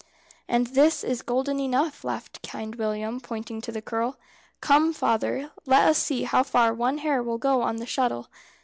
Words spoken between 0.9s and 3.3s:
is golden enough," laughed Kind William,